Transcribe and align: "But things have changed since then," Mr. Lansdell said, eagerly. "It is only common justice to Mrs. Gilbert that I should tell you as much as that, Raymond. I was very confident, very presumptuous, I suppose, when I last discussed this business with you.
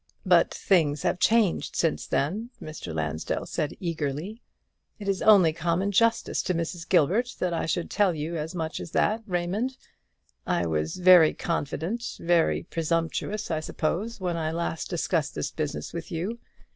"But 0.25 0.51
things 0.51 1.03
have 1.03 1.19
changed 1.19 1.75
since 1.75 2.07
then," 2.07 2.49
Mr. 2.59 2.91
Lansdell 2.91 3.45
said, 3.45 3.77
eagerly. 3.79 4.41
"It 4.97 5.07
is 5.07 5.21
only 5.21 5.53
common 5.53 5.91
justice 5.91 6.41
to 6.41 6.55
Mrs. 6.55 6.89
Gilbert 6.89 7.35
that 7.37 7.53
I 7.53 7.67
should 7.67 7.91
tell 7.91 8.11
you 8.15 8.35
as 8.35 8.55
much 8.55 8.79
as 8.79 8.89
that, 8.93 9.21
Raymond. 9.27 9.77
I 10.47 10.65
was 10.65 10.95
very 10.95 11.35
confident, 11.35 12.17
very 12.19 12.63
presumptuous, 12.63 13.51
I 13.51 13.59
suppose, 13.59 14.19
when 14.19 14.37
I 14.37 14.51
last 14.51 14.89
discussed 14.89 15.35
this 15.35 15.51
business 15.51 15.93
with 15.93 16.11
you. 16.11 16.39